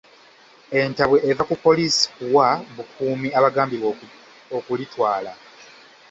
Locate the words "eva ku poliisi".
1.29-2.03